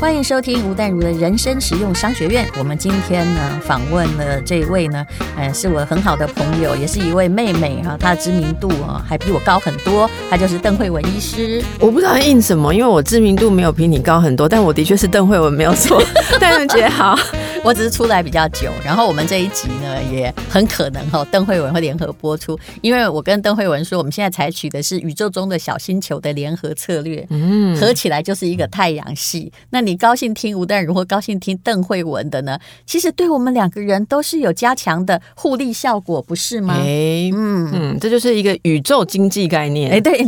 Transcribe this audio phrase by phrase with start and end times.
[0.00, 2.48] 欢迎收听吴淡如的人生实用商学院。
[2.58, 5.06] 我们今天呢访问了这位呢，
[5.36, 10.10] 嗯，是我很好的朋友，也是一位妹妹哈，她的知名度啊还比我高很多。
[10.30, 11.62] 她就是邓慧文医师。
[11.78, 16.02] 我不知道应什么，因为我知名度没有比你高很多，但我的确是邓慧文没有错。
[16.40, 17.14] 淡如姐好。
[17.62, 29.52] 我只是出来比较久，然后我们这一集呢也很可能哈，邓慧文会联合播出，因为我跟邓慧文说，我们现在采取的是宇宙中的小星球的联合策略，嗯，合起来就是一个太阳系。
[29.70, 32.58] 那你高兴听吴淡如或高兴听邓慧文的呢？
[32.86, 36.74] 其实对我们两个人都是有加强的互利效果，不是吗？
[36.78, 39.92] 哎，嗯嗯，这就是一个宇宙经济概念。
[39.92, 40.18] 哎，对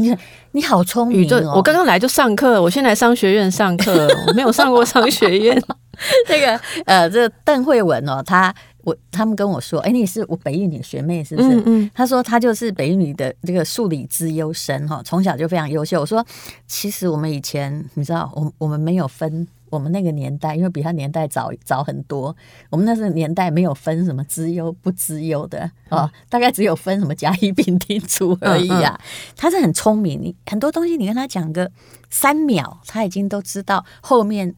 [0.52, 1.20] 你，好聪明哦。
[1.20, 5.60] 宇宙，我刚刚来就上课，我先来商学院上课， 我没有上过商学院。
[6.26, 11.48] 这个呃，这邓慧文哦，他我他们跟我说，哎，你是我北一女学妹是不是？
[11.56, 11.90] 嗯嗯。
[11.94, 16.00] 他说他就是北一女的这个数理之优生哈，从小就非常优秀。
[16.00, 16.24] 我说，
[16.66, 22.36] 其实我们以前你知道，我我们没有分，我们那个年代，因为比他年代早早很多，
[22.70, 29.00] 我们那时候年代没有分什么资优不资优的哦，大概只有分什么甲乙丙丁组而已啊。
[29.34, 31.72] 他是很聪明，你很多东西你跟他讲个
[32.10, 34.54] 三秒，他已经都知道后面。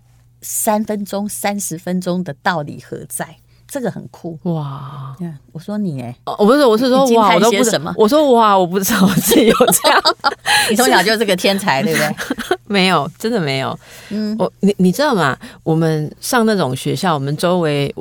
[0.47, 3.39] 三分钟、三十分钟的道理何在？
[3.67, 5.15] 这个很酷哇！
[5.53, 7.93] 我说你哎，我不是，我是说哇，我都不什么？
[7.97, 10.01] 我说哇，我不知道我自己有这样。
[10.71, 12.57] 你从小就是个天才，对不对？
[12.67, 13.77] 没有，真的没有。
[14.11, 15.37] 嗯，我你你知道吗？
[15.63, 17.95] 我们上那种学校，我们周围。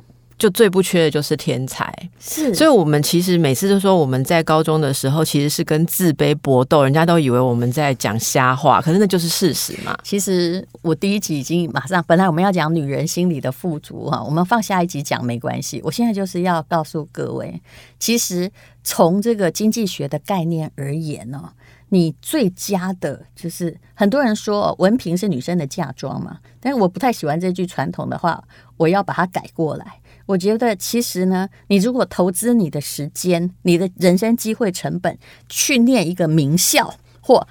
[0.43, 9.97] 就最不缺的就是天才，是，所以我们其实每次都说我们在高中的时候其实是跟自卑搏斗，人家都以为我们在讲瞎话，可是那就是事实嘛。
[10.03, 15.79] 其实我第一集已经马上，本来我们要讲女人心理的富足哈，我们放下一集讲没关系。
[15.81, 17.61] 我现在就是要告诉各位，
[17.97, 18.51] 其实
[18.83, 21.53] 从这个经济学的概念而言呢，
[21.87, 28.43] 你最佳的就是很多人说文凭是女生的嫁妆嘛，但是我不太喜欢这句传统的话，
[28.75, 29.85] 我要把它改过来。
[30.33, 37.47] 我觉得其实呢，你如果投资你的时间、你的人生机会成本去念一个名校或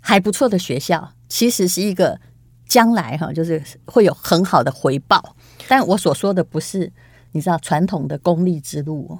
[0.00, 2.20] 还不错的学校，其实是一个
[2.68, 5.34] 将来哈，就是会有很好的回报。
[5.66, 6.92] 但我所说的不是
[7.32, 9.18] 你知道传统的功利之路。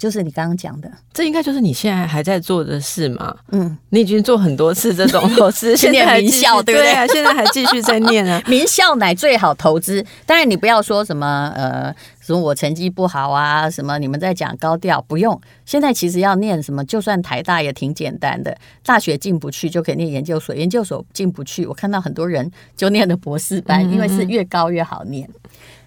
[0.00, 3.36] 就是你刚刚讲的，这应该就是你现在还在做的事嘛？
[3.52, 7.06] 嗯，你已经做很多次这种投资， 现在还名校对不对？
[7.08, 10.02] 现在还继续在念啊， 名校乃最好投资。
[10.24, 15.38] 当然，你不要说什么呃，什么我成绩不好啊，什么你们在讲高调，不用。
[15.66, 25.28] 现在其实要念什么，就算台大也挺简单的，大学进不去就可以念研究所，研究所进不去，我看到很多人就念了博士班，因为是越高越好念。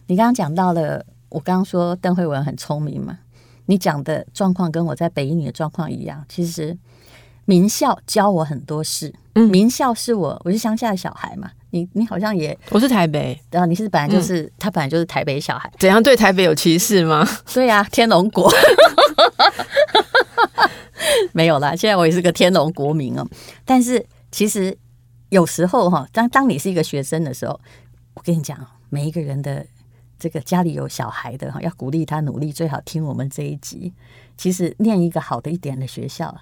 [0.06, 3.18] 你刚刚讲到了，我刚刚说邓慧文很聪明嘛。
[3.66, 6.78] 你讲的状况跟我在北一女的状况一样，其实
[7.46, 9.13] 名校教我很多事。
[9.35, 11.50] 嗯，名校是我，我是乡下的小孩嘛。
[11.72, 17.28] 你你好像也，我是台北，然后你是本来就是、嗯、他本来就是台北小孩，怎样对台北有歧视吗？
[17.52, 18.52] 对呀、啊，天龙国
[21.34, 21.75] 没有啦。
[21.75, 23.28] 现在我也是个天龙国民哦。
[23.66, 24.78] 但是其实
[25.29, 27.59] 有时候哈，当当你是一个学生的时候，
[28.13, 28.56] 我跟你讲，
[28.90, 29.66] 每一个人的。
[30.23, 33.91] 这个家里有小孩的哈，要鼓励他努力，最好听我们这一集。
[34.38, 36.34] 其实念一个好的一点的学校，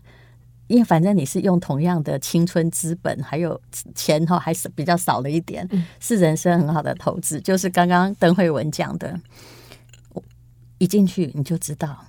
[0.68, 3.60] 因为反正你是用同样的青春资本，还有
[3.96, 5.68] 钱哈，还是比较少了一点，
[6.00, 7.42] 是人生很好的投资。
[7.42, 9.20] 就是刚刚邓慧文讲的，
[10.14, 10.22] 我
[10.78, 12.06] 一进去你就知道，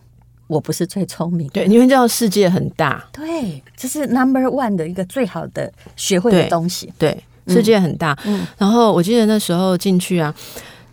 [0.47, 8.15] 我不是最聪明，对，因为这样世界很大，对，这是 number one 的一个最好的学会的东西，对，对，世界很大。
[8.27, 10.35] 嗯，然后我记得那时候进去啊。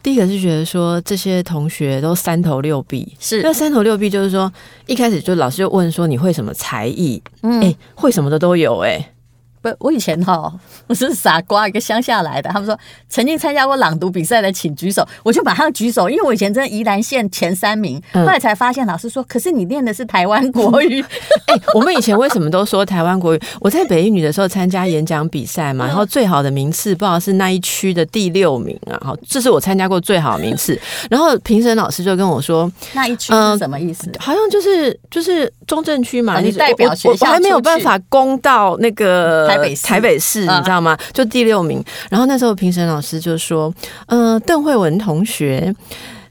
[0.02, 4.52] 第一个是觉得说这些同学都三头六臂，是那三头六臂，就是说
[4.86, 7.22] 一开始就老师就问说，你会什么才艺？
[7.42, 9.14] 嗯，哎，会什么的都有哎、欸。
[9.62, 10.52] 不，我以前哈，
[10.88, 12.50] 我是傻瓜，一个乡下来的。
[12.50, 12.78] 他们说
[13.10, 15.06] 曾经参加过朗读比赛的，请举手。
[15.24, 18.02] 我就马上举手，因为我以前真的宜兰县前三名。
[18.14, 21.02] 后来才发现，老师说，可是你念的是台湾国语。
[21.48, 23.42] 哎、欸，我们以前为什么都说台湾国语？
[23.60, 28.98] 我在北一女的时候参加演讲比赛嘛，然后最好的名次不知道是那一区的第六名啊。
[29.04, 30.80] 好，这是我参加过最好的名次。
[31.10, 34.10] 然后评审老师就跟我说，那一区是什么意思？
[34.14, 36.40] 呃、好像就是就是中正区嘛。
[36.40, 39.49] 你代表学校，我还没有办法攻到那个。
[39.50, 40.98] 台北市，台北市，你知道吗？
[41.14, 41.84] 就第六名。
[42.10, 43.74] 然后那时候评审老师就说
[44.08, 45.74] ：“呃，邓慧文同学，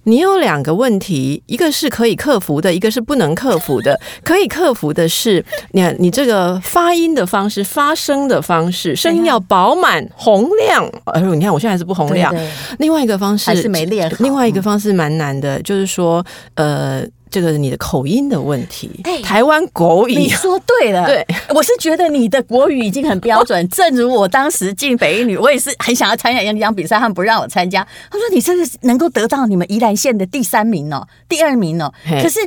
[0.05, 3.99] 你有两个问题，一个是可以克服的，一个是不能克服的。
[4.25, 10.89] 可以克服的是，你你这个发音的方式，发声的方式，声音要饱满洪亮。
[11.07, 12.35] 哎呦，你看我现在还是不洪亮。
[12.79, 14.11] 另外一个方式还是没练。
[14.21, 16.25] 另外一个方式蛮难的，就是说，
[16.55, 19.01] 呃。”这个你的口音的问题。
[19.05, 21.07] 哎，台湾国语，你说对了。
[21.07, 23.69] 对，我是觉得你的国语已经很标准。
[23.69, 27.87] 正如我当时进北一女，我也是很想要参加演讲比赛，他们不让我参加。
[28.11, 31.93] 他说：“你这个能够得到你们宜兰县的第三名哦，第二名哦。
[32.23, 32.41] 可是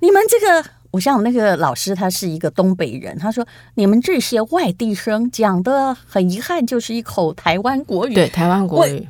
[0.00, 8.14] 你们这个，我想我那个老师他是一个东北人，他说你们这些外地生讲的很遗憾，就是一口台湾国语。
[8.14, 9.08] 对，台湾国语。”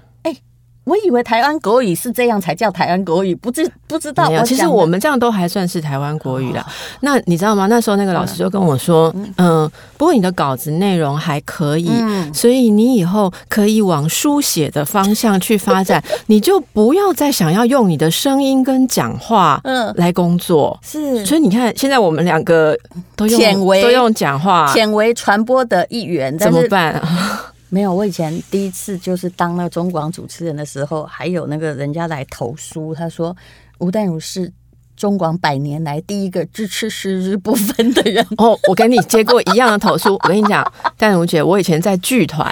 [0.84, 4.30] 我以为台湾国语是这样才叫台湾国语，不知不知道。
[4.44, 6.60] 其实我们这样都还算是台湾国语了。
[6.60, 6.64] 哦。
[7.00, 7.66] 那你知道吗？
[7.66, 20.78] 那时候那个老师就跟我说，嗯，嗯，不过你的稿子内容还可以，嗯，所以你以后可以往书写的方向去发展， 你就不要再想要用你的声音跟讲话，嗯，来工作。
[20.82, 22.76] 是，所以你看，现在我们两个
[23.16, 23.40] 都用
[23.80, 27.53] 都用讲话，显为传播的一员，怎么办啊？
[27.74, 33.36] 没有，我以前第一次就是当那中广主持人的时候，还有那个人家来投诉，他说
[33.78, 34.52] 吴淡如是
[34.96, 38.24] 中广百年来第一个支持十日不分的人。
[38.38, 40.64] 哦，我跟你接过一样的投诉，我跟你讲，
[40.96, 42.48] 淡如姐，我以前在剧团。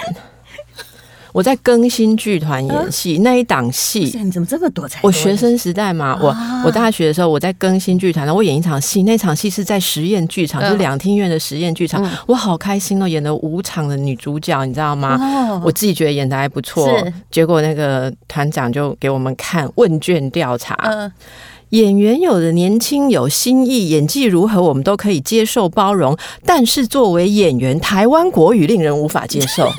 [1.33, 4.99] 我在更新剧团演戏、啊、那一档戏，你怎么这么多才？
[5.01, 15.17] 我学生时代嘛，啊、我我大学的时候我在更新剧团，然后我演一场戏，那场戏是在实验剧场，就两厅院的实验剧场，嗯，我好开心哦，演了五场的女主角，你知道吗？
[15.19, 16.87] 哦、我自己觉得演的还不错，
[17.31, 21.11] 结果那个团长就给我们看问卷调查，嗯、
[21.69, 26.15] 演员有的年轻有新意，演技如何我们都可以接受包容，
[26.45, 29.67] 但是作为演员，台湾国语令人无法接受。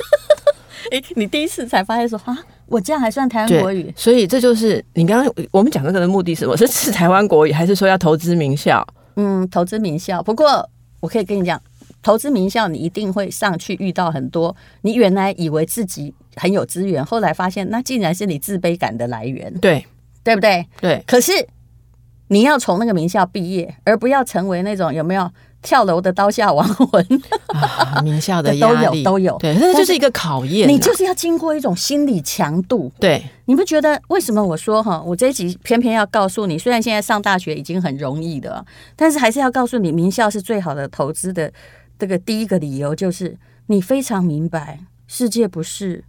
[0.91, 2.37] 哎，你第一次才发现说啊，
[2.67, 3.93] 我这样还算台湾国语？
[3.95, 6.55] 所以这就是你刚刚我们讲这个的目的是什么？
[6.57, 8.85] 是是台湾国语，还是说要投资名校？
[9.15, 10.21] 嗯，投资名校。
[10.21, 11.61] 不过我可以跟你讲，
[12.01, 19.53] 投资名校，你一定会上去遇到很多你原来以为自己很有资源，后来发现那竟然是你自卑感的来源。
[19.59, 19.85] 对，
[20.23, 20.65] 对不对？
[20.81, 21.03] 对。
[21.07, 21.31] 可是
[22.27, 25.31] 你要从那个名校毕业，而不要成为那种有没有？
[25.65, 27.05] 跳楼的刀下亡魂
[27.47, 30.69] 啊，名校的 压力都有，都有，对，那就是一个考验。
[30.69, 33.99] 你就是要经过一种心理强度，对，你不觉得？
[34.09, 38.63] 为什么我说哈，我这一集偏偏要告诉你，虽然现在上大学已经很容易的，
[38.95, 41.51] 但是还是要告诉你，名校是最好的投资的。
[41.97, 43.37] 这个第一个理由就是，
[43.67, 46.03] 你非常明白，世界不是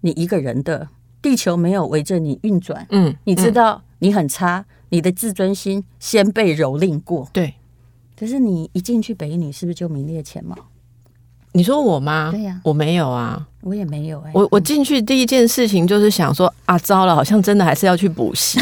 [0.00, 0.88] 你一个人的，
[1.22, 2.86] 地球没有围着你运转。
[2.90, 7.54] 嗯，你知道你很差，你的自尊心先被蹂躏过，对。
[8.18, 10.56] 可是你一进去北一女，是不是就名列前茅？
[11.52, 12.30] 你说我吗？
[12.32, 14.32] 对呀、啊，我没有啊，我也没有哎、欸。
[14.34, 18.58] 我我进去第一件事情就是想说啊，糟了，好像真的还是要去补习。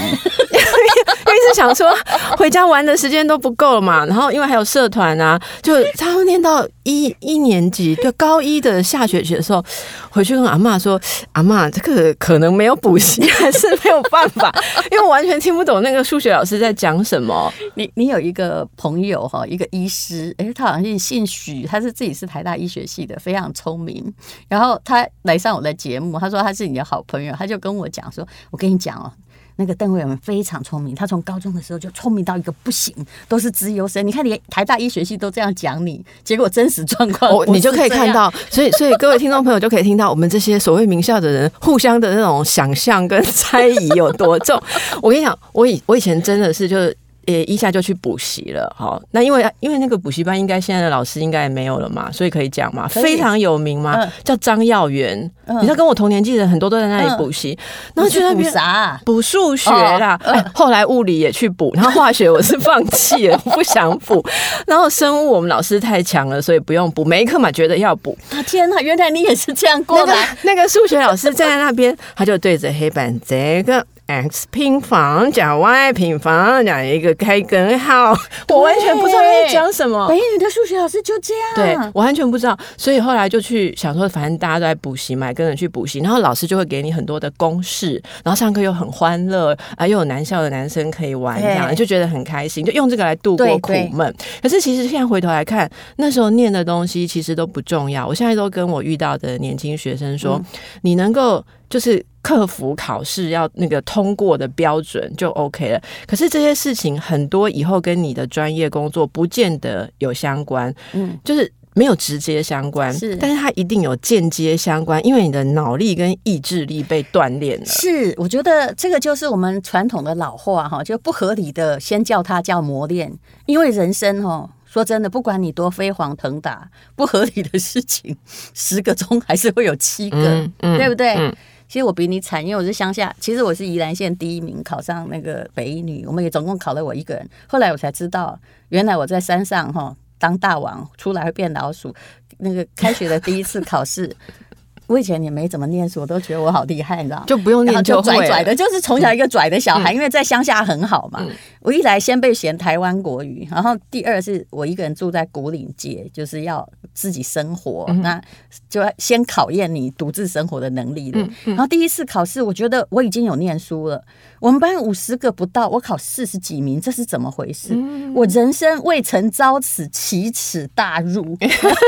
[1.48, 1.94] 是想说
[2.36, 9.64] 回家玩的时间都不够嘛，然后因为还有社团啊，就差不多念到一一年级，就高一的下学期的时候，
[10.10, 11.00] 回去跟阿妈说
[11.32, 14.52] ：“阿妈，这个可能没有补习，还是没有办法，
[14.90, 17.52] 因为我完全听不懂那个数学老师在讲什么。
[17.74, 24.12] ”你你有一个朋友哈，一个医师，哎，他好像姓许，他是自己是台大医学系的，非常聪明。
[24.48, 29.10] 然后他来上我的节目，他说他是你的好朋友，他就跟我讲说：“我跟你讲哦。”
[29.56, 32.94] 那个邓惠文非常聪明，他从高中的时候就聪明到一个不行，
[33.28, 34.06] 都是资优生。
[34.06, 38.32] 你看，连台大医学系都这样讲你，结果真实状况，哦，你就可以看到。
[38.50, 44.60] 所以，所以各位听众朋友就可以听到我们这些所谓名校的人互相的那种想象跟猜疑有多重。
[45.02, 46.96] 我跟你讲，我以我以前真的是就是。
[47.26, 57.56] 也一下就去补习了，好，那因为因为那个补习班应该现在的老师应该也没有了嘛，所以可以讲嘛，非常有名嘛，嗯、叫张耀元、嗯，你知道跟我同年纪的人很多都在那里补习，
[57.94, 59.00] 然后去那边补啥？
[59.04, 60.18] 补数学啦、
[60.54, 64.24] 后来物理也去补，然后化学我是放弃了， 不想补，
[64.66, 68.16] 然后生物我们老师太强了，所以不用补，每一科嘛觉得要补。
[68.30, 70.36] 啊天哪，原来你也是这样过来。
[70.42, 73.86] 那个数学老师站在那边，他就对着黑板这个。
[74.06, 78.14] X 平方加 y 平方加一个开根号，
[78.48, 80.06] 我完全不知道在讲什么。
[80.08, 94.14] 北一女的数学老师就这样，对，我完全不知道，所以后来就去想说，反正大家都在补习嘛，跟着去补习，然后老师就会给你很多的公式，然后上课又很欢乐啊，又有男校的男生可以玩，这样就觉得很开心，就用这个来度过苦闷。
[94.42, 98.06] 可是其实现在回头来看，那时候念的东西其实都不重要。
[98.06, 100.44] 我现在都跟我遇到的年轻学生说，嗯、
[100.82, 102.04] 你能够就是。
[102.22, 105.82] 克服考试要那个通过的标准就 OK 了。
[106.06, 117.66] 可是这些事情很多以后跟你的专业工作不见得有相关，嗯，就是没有直接相关，是，但是它一定有间接相关，因为你的脑力跟意志力被锻炼了。
[117.66, 123.12] 是，我觉得这个就是我们传统的老话哈，就不合理的先叫它叫磨练，
[123.46, 128.16] 因为人生哈，说真的，不管你多飞黄腾达，不合理的事情
[128.54, 131.16] 十个中还是会有七个，嗯嗯、对不对？
[131.16, 131.34] 嗯
[131.72, 133.16] 其实我比你惨，因为我是乡下。
[133.18, 136.04] 其实我是宜兰县第一名，考上那个北一女。
[136.06, 137.26] 我们也总共考了我一个人。
[137.46, 138.38] 后来我才知道，
[138.68, 141.90] 原来我在山上哈当大王，出来会变老鼠。
[142.36, 144.14] 那个开学的第一次考试。
[144.86, 147.24] 我以前也没怎么念书，我都觉得我好厉害，你知道？
[147.26, 151.20] 就不用念就拽拽的，就是从小一个拽的小孩，嗯、因为在乡下很好嘛。
[151.22, 151.30] 嗯、
[151.62, 158.20] 我一来先被嫌台湾国语，然后第二是我一个人住在古岭街，就是要自己生活，嗯、那
[158.68, 161.20] 就要先考验你独自生活的能力了。
[161.22, 164.02] 嗯嗯、然后第一次考试，我觉得我已经有念书了。
[164.40, 167.68] 我们班五十个不到，我考四十几名，这是怎么回事？
[167.72, 171.36] 嗯、我人生未曾遭此奇耻大辱。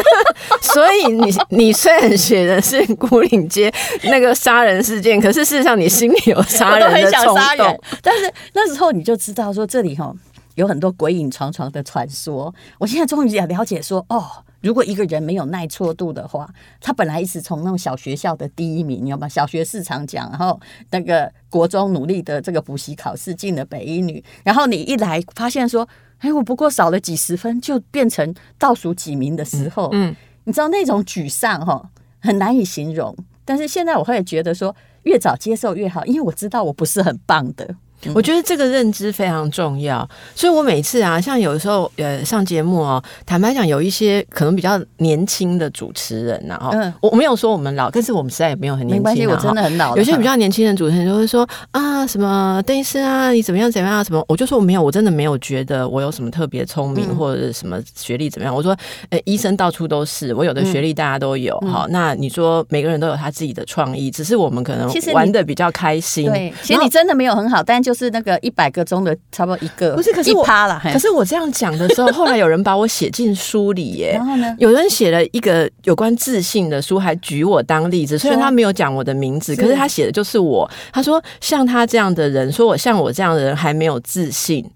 [0.63, 3.73] 所以你你虽然写的是古岭街
[4.05, 7.81] 那个杀人事件，可是事实上你心里有杀人的冲动。
[8.01, 10.15] 但是那时候你就知道说这里哈
[10.55, 12.55] 有很多鬼影幢幢的传说。
[12.79, 14.25] 我现在终于也了解说哦。
[14.61, 16.49] 如果一个人没有耐挫度的话，
[16.81, 19.29] 他本来一直从那种小学校的第一名，你知道吗？
[19.29, 20.59] 小学市场奖，然后
[20.91, 25.87] 那个国中努力的这个补习考试进了北一女，然后你一来发现说，
[26.21, 31.91] 哎，我不过少了几十分，就变成倒数几名的时候，嗯，你知道那种沮丧哈，
[32.21, 33.15] 很难以形容。
[33.45, 37.77] 但是现在我会觉得说，越早接受越好，因为我知道我不是很棒的。
[38.15, 49.97] 我觉得这个认知非常重要，所以我每次啊，像有的时候呃上节目哦，坦白讲，有一些可能比较年轻的主持人呐，哈，嗯，我没有说我们老，但是我们实在也没有很年轻，没关系，我真的很老。
[49.97, 58.55] 有些比较年轻的主持人就会说啊，什么邓医师啊，你怎么样怎么样什么，我就说我没有，我真的没有觉得我有什么特别聪明或者什么学历怎么样。
[58.55, 58.77] 我说，
[59.11, 66.27] 呃，医生到处都是，我有的学历大家都有，哈，那你说每个人都有他自己的创意，只是我们可能玩的比较开心。
[66.27, 68.75] 对，其实你真的没有很好，但就是那个一百。
[68.75, 70.81] 个中的差不多一个，不是，可是我趴了。
[70.93, 74.15] 可是我这样讲的时候，后来有人把我写进书里耶。
[74.19, 78.19] 然后呢，有人写了一个有关自信的书，还举我当例子。
[78.19, 80.69] 虽然他没有讲我的名字，可是他写的就是我。
[80.93, 84.69] 他说，像他这样的人，说我像我这样的人还没有自信。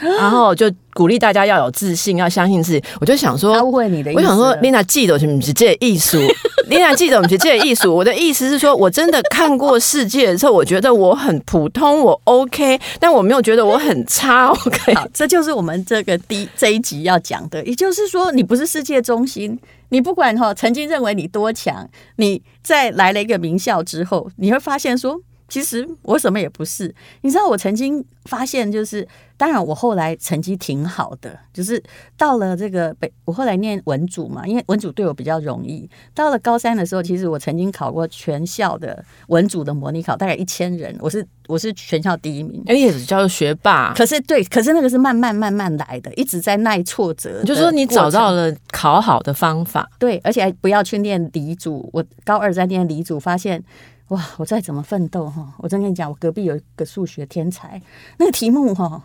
[0.18, 2.82] 然后就鼓励大家要有自信，要相信自己。
[3.00, 4.20] 我就想说，误会你的意思。
[4.20, 6.18] 我想说，丽娜记得是不是这艺术？
[6.68, 7.94] 丽娜记得我们是这艺术。
[7.94, 14.46] 我的意思是说，我真的看过世界的时候，我觉得我很普通，我 OK，但我没有觉得我很差。
[14.46, 17.64] OK，好，这就是我们这个第这一集要讲的。
[17.64, 19.58] 也就是说，你不是世界中心。
[19.92, 25.20] 你不管哈，曾经认为你多强，你在来了一个名校之后，你会发现说。
[25.50, 31.82] 其实我什么也不是，你知道，我曾经发现，就是当然我后来成绩挺好的，就是
[32.16, 35.90] 到了这个北，我后来念文组嘛，因为文组对我比较容易。
[36.14, 43.92] 到了高三的时候，其实我曾经考过全校的文组的模拟考，大概一千人，我是我是全校第一名，哎，也是叫做学霸。
[43.94, 47.42] 可是对，可是那个是慢慢慢慢来的，一直在耐挫折。
[47.42, 51.90] 就是说你找到了考好的方法，对，而且还不要去念理组。
[51.92, 53.60] 我高二在念理组，发现。
[54.10, 54.24] 哇！
[54.36, 57.80] 我再怎么奋斗哈，我真跟你讲，我隔壁有一个数学天才，
[58.18, 59.02] 那个题目哈，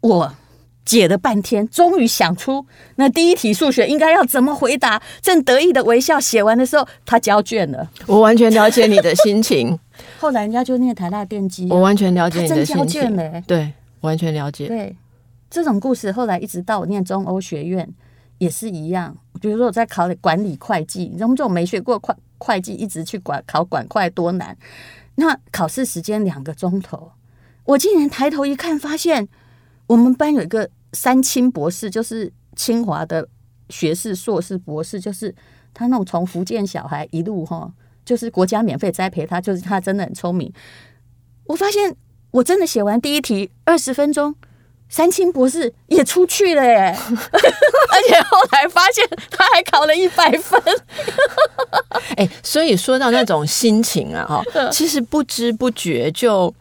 [0.00, 0.34] 我
[0.84, 2.64] 解了半天，终于想出
[2.96, 5.02] 那第一题数学应该要怎么回答。
[5.20, 7.90] 正得意的微笑写完的时候，他交卷了。
[8.06, 9.78] 我完全了解你的心情。
[10.20, 12.76] 后来人家就念台大电机，我完全了解你的心情。
[12.76, 14.68] 交卷了，对，完全了解。
[14.68, 14.94] 对，
[15.50, 17.88] 这种故事后来一直到我念中欧学院
[18.38, 19.16] 也是一样。
[19.40, 22.14] 比如说我在考管理会计，我们这种没学过会。
[22.44, 24.54] 会计一直去管考管会多难，
[25.14, 27.12] 那考试时间两个钟头，
[27.64, 29.26] 我竟然抬头一看，发现
[29.86, 33.26] 我们班有一个三清博士，就是清华的
[33.70, 35.34] 学士、硕士、博士，就是
[35.72, 37.72] 他那种从福建小孩一路哈，
[38.04, 40.52] 就是国家免费栽培他，就是他真的很聪明。
[41.46, 41.96] 我发现
[42.30, 44.34] 我真的写完第一题二十分钟。
[44.88, 50.60] 三清博士也出去了耶， 而且后来发现他还考了一百分。
[52.16, 56.54] 哎，所以说到那种心情啊，哈，其实不知不觉就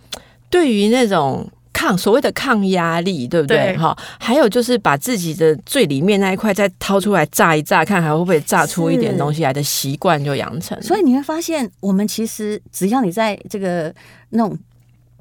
[0.49, 3.77] 对于那种抗所谓的抗压力，对不对？
[3.77, 10.81] 哈，还有就是把自己的最里面那一块再掏出来炸一炸，看还会不会炸出一点东西来的习惯就养成。
[10.81, 13.93] 所以你会发现，我们其实只要你在这个
[14.29, 14.57] 那种。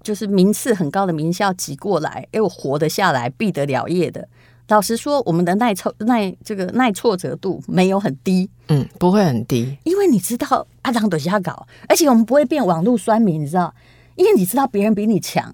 [0.02, 4.28] 就是名次很高的名校挤过来，哎，我活得下来，毕得了业的。
[4.68, 13.74] 老实说，我们的耐挫耐这个耐挫折度没有很低，嗯，不会很低，因为你知道阿当的瞎搞，而且我们不会变网络酸民，你知道，
[14.16, 15.52] 因为你知道别人比你强，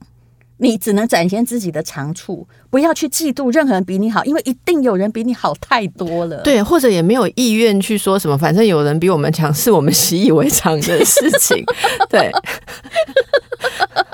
[0.58, 6.42] 你只能展现自己的长处，不要去嫉妒任何人比你好，因为一定有人比你好太多了。
[6.42, 11.64] 对，或者也没有意愿去说什么，反正有人比我们强，是我们习以为常的事情。
[12.08, 12.30] 对。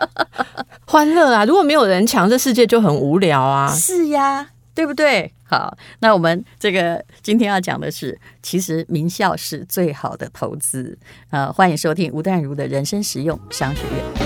[0.86, 1.44] 欢乐啊！
[1.44, 3.68] 如果没有人抢，这世界就很无聊啊。
[3.68, 5.32] 是呀，对不对？
[5.44, 10.98] 好，那我们这个今天要讲的是，其实名校是最好的投资。
[11.30, 14.23] 呃，欢迎收听吴淡如的人生实用商学院。